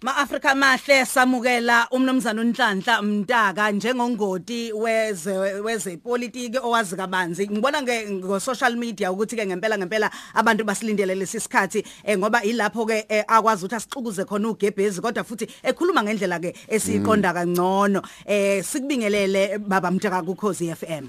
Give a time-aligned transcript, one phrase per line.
[0.00, 7.48] Ma-Afrika mahle samukela umnumzana uNhlanhla Mtaka njengongoti weze wezepolitiki owazi kabanzi.
[7.48, 12.86] Ngibona nge ngo social media ukuthi ke ngempela ngempela abantu basilindele lesisikhathi eh, ngoba ilapho
[12.86, 18.02] ke eh, akwazi ukuthi asixukuze khona ugebhezi kodwa futhi ekhuluma ngendlela ke esiqonda kangcono.
[18.24, 21.08] Eh sikubingelele baba Mtaka kuKhosi FM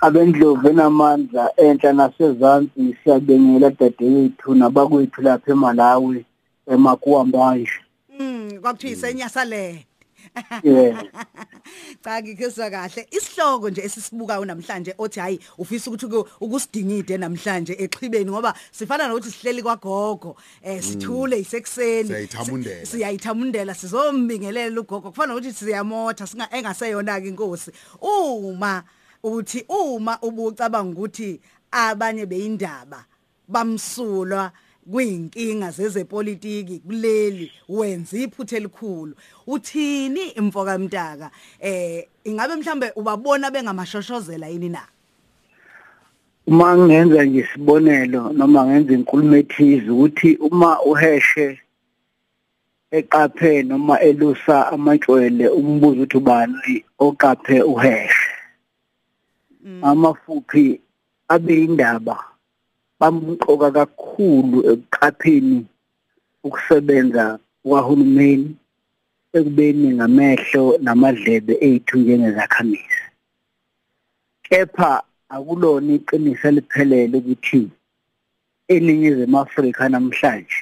[0.00, 6.24] abendlovu enamandla enhla nasezantsi siyabengela dadewethu nabakwethu lapha eMalawi
[6.66, 7.83] emakuwambanje
[8.18, 9.86] Mm kwakuthiwa isenyasale
[10.62, 11.02] yeah.
[12.04, 13.06] Cha ngikuzwa kahle.
[13.10, 16.06] Isihloko nje esisibukayo namhlanje othi hayi ufisa ukuthi
[16.40, 22.08] ukusidingide namhlanje exhibeni ngoba sifana nokuthi sihleli kwagogo eh sithule isekuseni.
[22.08, 22.86] Siyayithamundela.
[22.86, 25.10] siyayithamundela sizombingelela ugogo.
[25.10, 27.70] Kufana ukuthi siyamotha singa engaseyona ke inkosi.
[28.00, 28.82] Uma
[29.22, 31.40] uthi uma ubucabanga ukuthi
[31.70, 33.04] abanye beyindaba
[33.48, 34.52] bamsulwa
[34.92, 39.14] kuyinkinga zezepolitiki kuleli wenza iphuthe elikhulu.
[39.46, 44.82] Uthini imfoka mtaka eh ingabe mhlambe ubabona bengamashoshozela yini na?
[46.46, 51.60] Uma ngenza nje isibonelo noma ngenza inkulumo ethize ukuthi uma uheshe
[52.90, 58.30] eqaphe noma elusa amantshwele umbuzo ukuthi ubani oqaphe uheshe.
[59.82, 60.80] Amafuphi
[61.28, 62.33] abe indaba
[63.04, 65.58] bamqoka kakhulu ekuqapheni
[66.46, 67.24] ukusebenza
[67.64, 68.50] kwahulumeni
[69.36, 73.02] ekubeni ngamehlo namadlebe ethu njengezakhamizi.
[74.46, 74.92] Kepha
[75.34, 77.62] akulona iqiniso eliphelele ukuthi
[78.74, 80.60] eningizimu Afrika namhlanje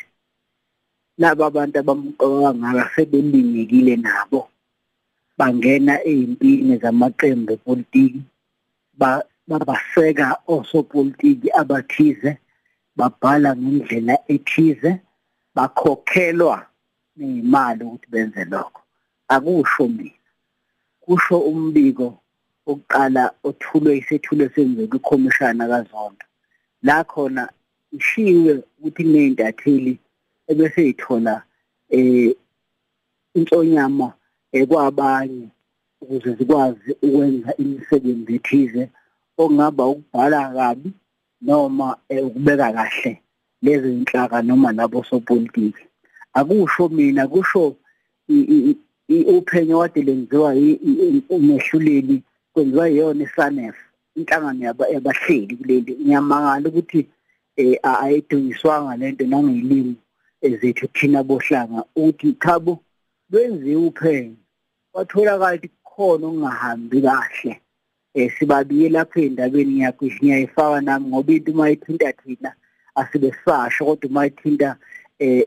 [1.21, 4.41] laba abantu abamqoka ngaka sebelingekile nabo
[5.39, 8.21] bangena ezimpini zamaqembu epolitiki
[9.49, 12.31] babaseka osopolitiki abathize
[12.97, 14.91] babhala ngendlela ethize
[15.57, 16.57] bakhokhelwa
[17.17, 18.81] nemali ukuthi benze lokho.
[19.35, 20.31] Akusho mina.
[21.03, 22.07] Kusho umbiko
[22.67, 26.25] oqala othulwe isethulo senzeka ikhomishana kaZondo
[26.83, 27.43] la khona
[27.97, 29.95] ishiwe ukuthi kuneyintatheli
[30.51, 31.35] ebese ithola
[31.91, 32.35] eh
[33.35, 34.09] insonyama
[34.59, 35.47] ekwabanye
[36.03, 38.83] ukuze zikwazi ukwenza imisebenzi ethize.
[39.39, 40.91] Ongaba ukubhala kabi
[41.41, 43.13] noma ukubeka kahle
[43.63, 45.85] lezi inhlaka noma labo sopolitiki
[46.35, 47.77] akusho mina kusho
[49.09, 50.55] uphenyo wade lenziwa
[51.29, 52.23] umehluleli
[52.53, 53.77] kwenziwa yiyona isanef
[54.17, 55.93] inhlangano yabahleli kuleli.
[56.01, 57.01] Ngiyamangala ukuthi
[57.83, 59.95] ayidunyiswanga lento nangeyilimi
[60.43, 62.81] ezethu thina bohlanga ukuthi khabo
[63.31, 64.37] lwenziwe uphenyo
[64.95, 67.53] watholakala ukuthi khona okungahambi kahle.
[68.15, 72.53] Eh sibabiye lapha endabeni yakho ngiyayifaka nami ngoba into uma ithinta thina
[72.95, 74.77] asibe sasho kodwa uma ithinta
[75.19, 75.45] eh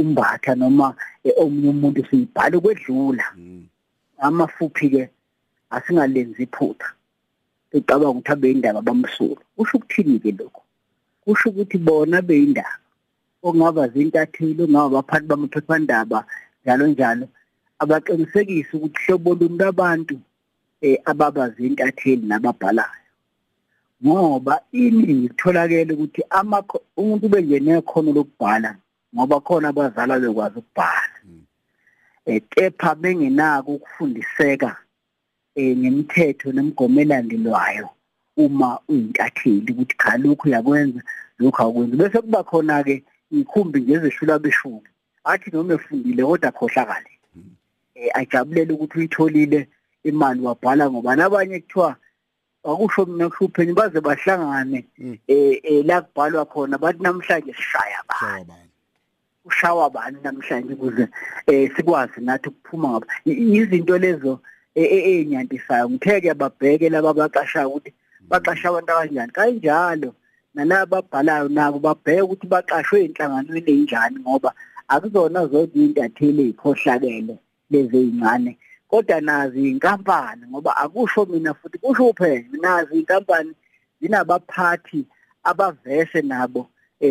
[0.00, 0.94] umbatha noma
[1.36, 3.26] omunye umuntu siyibhala kwedlula
[4.18, 5.02] amafuphi ke
[5.70, 6.88] asingalenzi iphutha.
[7.72, 10.62] Ecabanga ukuthi abeyindaba bamsulu kusho ukuthini ke lokho
[11.24, 12.78] kusho ukuthi bona beyindaba
[13.42, 16.24] okungaba zintathilo ngaba baphathi bamaphephandaba
[16.62, 17.26] njalo njalo.
[17.82, 20.16] Abaqinisekise ukuthi hlobo luni labantu
[20.84, 23.08] eh ababazi intatheli nababhalayo.
[24.04, 26.22] Ngoba iningi kutholakele ukuthi
[26.96, 28.70] umuntu bengene khona lokubhala
[29.14, 31.18] ngoba khona abazali bekwazi ukubhala.
[32.26, 34.76] Eh kepha bengenako ukufundiseka
[35.56, 37.88] eh ngemithetho nemigomo elandelwayo
[38.36, 41.00] uma uyintatheli ukuthi cha lokhu uyakwenza
[41.38, 44.88] lokhu akwenza bese kuba khona ke ikhumbi ngezeshula beshumi
[45.24, 47.12] athi noma efundile kodwa khohlakale
[47.94, 49.68] eh ajabulele ukuthi uyitholile
[50.04, 51.96] imali wabhala ngoba nabanye kuthiwa
[52.64, 54.84] akusho mina kuhlupheni baze bahlangane
[55.28, 58.70] eh la kubhalwa khona bathi namhlanje sishaya bani.
[59.44, 60.16] Ushawa bani.
[60.24, 61.08] Namhlanje ukuze
[61.46, 63.06] eh sikwazi nathi ukuphuma ngapha.
[63.26, 64.40] Izinto lezo
[64.74, 67.94] enyantisayo ngitheke ababheke laba baqashayo ukuthi
[68.28, 70.14] baqasha abantu kanjani kanjalo
[70.54, 74.50] nalabo ababhalayo nabo babheke ukuthi baqashwe enhlanganweni enjani ngoba
[74.88, 77.34] akuzona zonke intatheli ezikhohlakele
[77.70, 78.52] lezi zincane
[78.94, 83.52] kodwa nazi inkampani ngoba akusho mina futhi kusho uphenyo nazi inkampani
[84.00, 85.04] zinabaphathi
[85.44, 86.68] abavese nabo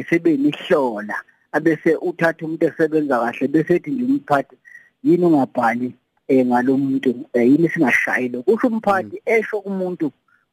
[0.10, 1.16] sebenihlola
[1.52, 4.56] abese uthatha umuntu esebenza kahle bese ethi nje umphathi
[5.04, 5.94] yini ungabhali
[6.32, 10.12] ngalomuntu yini singashayi lo kusho umphathi esho kumuntu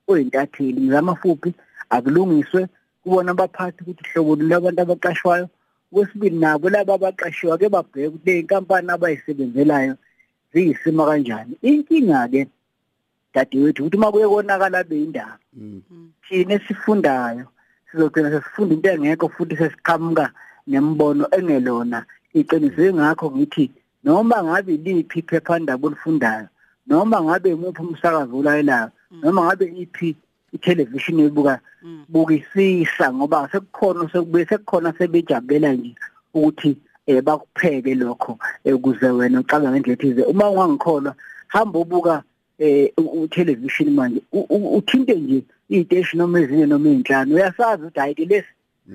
[0.09, 1.55] oyintatheli ngizamafuphi
[1.91, 2.67] akulungiswe
[3.03, 5.49] kubona abaphathi ukuthi hlobo labantu abaqashwayo.
[5.93, 9.95] Kwesibili nabo laba abaqashiwe ake babheke ukuthi le nkampani abayisebenzelayo
[10.53, 12.43] ziyisima kanjani inkinga ke
[13.35, 15.39] dadewethu ukuthi uma kuye konakala beyindaba
[16.25, 17.47] thina esifundayo
[17.91, 20.31] sizogcina sesifunda into engekho futhi sesiqhamuka
[20.67, 22.07] nembono engelona.
[22.35, 23.71] Iqiniso engakho ngithi
[24.05, 26.47] noma ngabe liphi iphephandaba olifundayo
[26.87, 28.91] noma ngabe umuphi umsakazo olayelayo
[29.23, 30.17] noma ngabe iphi
[30.53, 31.61] ithelevishini ebuka
[32.09, 35.95] bukisisa ngoba sekukhona sekube sekukhona sebejabulela nje
[36.35, 36.71] ukuthi
[37.07, 40.23] eh bakupheke lokho eh, ukuze wena ucabange ngendlela ethize.
[40.23, 41.15] Uma ungangikholwa
[41.49, 42.23] hamba ubuka
[42.59, 47.35] eh utelevision manje u- u- uthinte nje iy'teshi noma ezinye noma iy'nhlanu.
[47.35, 48.49] Uyasazi ukuthi hayi ke lesi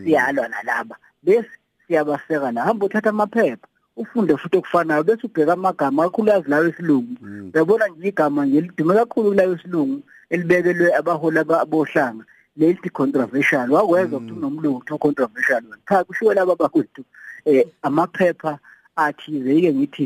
[0.03, 1.49] siyalwa nalaba lesi
[1.87, 3.67] siyabaseka la hamba uthatha amaphepha
[3.97, 7.15] ufunde futhi okufanayo bese ubheka amagama kakhulu yazi lawo esilungu
[7.53, 12.23] uyabona nje igama nje lidume kakhulu kulawo esilungu elibekelwe abaholi abohlanga
[12.57, 15.77] lelithi controversial wakwezwa ukuthi unomlungu kuthiwa controversial wena.
[15.89, 17.03] Cha kushiwo laba bakwethu
[17.45, 18.59] eh amaphepha
[18.95, 20.05] athize yike ngithi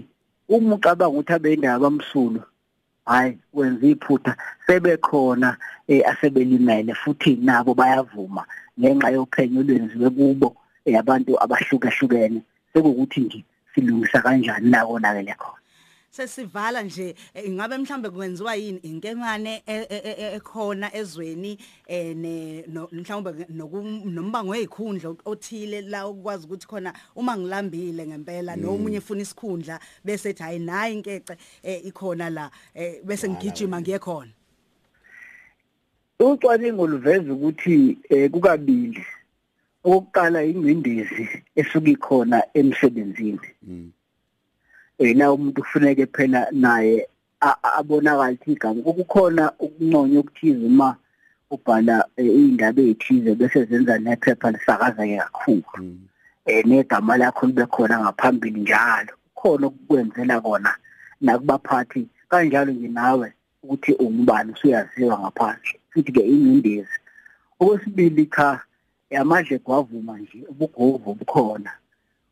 [0.50, 2.44] uma ucabanga ukuthi abendaba bamsulwa
[3.06, 4.38] hayi wenza iphutha
[4.68, 5.58] sebekhona
[5.88, 8.46] eh asebelimele futhi nabo bayavuma
[8.80, 10.56] ngenxa yophenyo olwenziwe kubo
[10.86, 12.42] eh, abantu abahlukahlukene.
[12.74, 13.44] Sekukuthi nje
[13.74, 15.59] silungisa kanjani la konakele khona
[16.10, 18.78] sesivala nje eh, ingabe mhlambe kwenziwa yini?
[18.78, 21.58] Inkemane e- e- e- ekhona ezweni
[21.88, 29.22] eh ne noku- nombango wezikhundla othile la ukwazi ukuthi khona uma ngilambile ngempela nomunye efuna
[29.22, 34.32] isikhundla bese ethi hayi nayi inkece eh, ikhona la eh, bese ngigijima ngiye khona.
[36.20, 39.06] Ucwaningo luveza ukuthi eh, kukabili.
[39.84, 43.40] Okokuqala ingcindezi esuka ikhona emsebenzini.
[45.00, 47.08] La umuntu kufuneke phela naye
[47.40, 48.82] abonakala ukuthi igama.
[48.82, 50.96] Kukhona ukunconywa okuthize uma
[51.50, 55.98] ubhala eh, iy'ndaba ey'thize bese zenza nephepha lisakazeke kakhulu.
[56.46, 59.14] Eh negama lakho libe khona ngaphambili njalo.
[59.36, 60.76] Khona ukukwenzela kona
[61.22, 65.80] nakubaphathi kanjalo nje nawe ukuthi ungubani usuyaziwa ngaphandle.
[65.92, 66.98] Futhi ke ingcindezi.
[67.60, 68.62] Okwesibili cha
[69.20, 71.72] amadle gwavuma nje ubugovu bukhona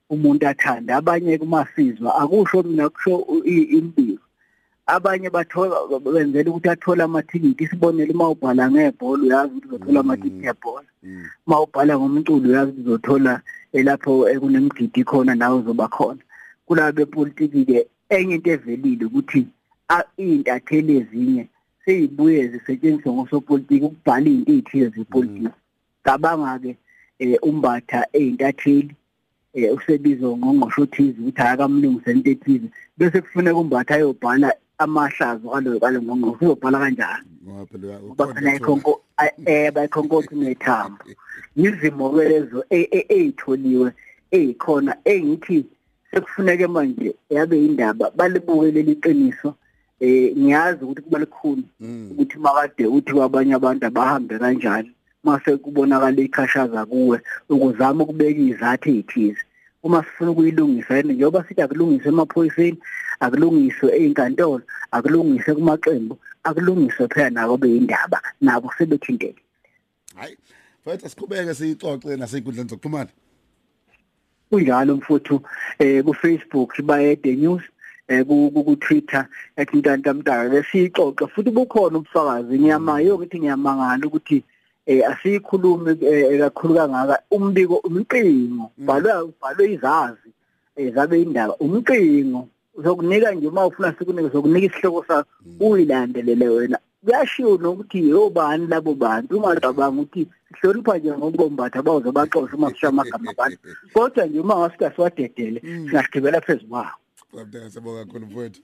[0.09, 3.13] umuntu athanda abanye kumasizwa akusho mina kusho
[3.77, 4.23] impilo
[4.87, 10.89] abanye bathola benzela ukuthi athole amathikithi isibonelo uma ubhala ngebhola uyazi ukuthi uzothola amathikithi ebhola.
[11.45, 13.33] Uma ubhala ngomculo uyazi ukuthi uzothola
[13.87, 16.23] lapho ekunemgidi khona nawe uzoba khona.
[16.65, 19.41] Kulabo bepolitiki ke enye into evelile ukuthi
[20.23, 21.43] iy'ntatheli ezinye
[21.83, 25.51] seyibuye zisetshenziswa ngosopolitiki ukubhala iy'nto ey'thile zepolitiki
[26.05, 26.71] cabanga-ke
[27.19, 28.95] um umbatha ey'ntatheli
[29.57, 32.67] um usebizwa ngongqosho othize ukuthi akakamlungise into ethize.
[32.97, 37.27] Bese kufuneka umbatha ayobhala amahlazo kaloyo kalo ngongqosho uyobhala kanjani?
[38.05, 41.03] Ngoba phela ikhonko um bayikhonkotha unethambo.
[41.55, 43.91] Yizimo-ke lezo ey'tholiwe
[44.31, 45.65] ey'khona engithi
[46.11, 49.55] sekufuneke manje yabe indaba balibuke leli qiniso
[49.99, 51.63] eh ngiyazi ukuthi kuba likhulu
[52.11, 54.91] ukuthi makade uthi kwabanye abantu abahambe kanjani
[55.23, 57.17] mase kubonakala ikhashaza kuwe
[57.49, 59.43] ukuzama ukubeka izathu ezithize
[59.83, 62.77] uma sifuna ukuyilungisa njengoba sithi akulungiswe emaphoyiseni
[63.19, 69.43] akulungiswe einkantolo akulungiswe kumaqembu akulungiswe phela nabo beyindaba nabo sebethinteke
[70.15, 70.37] hayi
[70.87, 73.11] mfethu siqhubeke siyixoxe nasey'nkundleni zokuxhumana.
[74.49, 75.41] Kunjalo mfuthu
[75.79, 77.63] eh ku Facebook baye the news
[78.07, 79.27] eh ku Twitter
[79.57, 82.59] ethi ntantamtaka lesixoxe futhi bukhona ubufakazi.
[82.59, 84.43] Ngiyama yo ngithi ngiyamangala ukuthi
[84.87, 85.95] eh asikhulumi
[86.39, 88.71] kakhulu kangaka umbiko umqingo.
[88.77, 90.29] Bhalwe bhalwe izazi
[90.75, 92.47] eh zabe indaba umqingo
[92.77, 95.29] uzokunika nje uma ufuna sikunika sokunika isihloko sakho.
[95.59, 96.79] Uyilandelele wena.
[97.03, 99.37] Kuyashiwo nokuthi yobani labo bantu.
[99.37, 100.27] Uma cabanga ukuthi
[100.61, 103.57] sihlonipha nje ngokombatha bawuze baxoxe uma kushiya amagama abantu.
[103.93, 106.95] Kodwa nje uma ngasika siwadedele singasigqibela phezu kwawo
[107.33, 108.61] Mntaka siyabonga kakhulu mfowethu.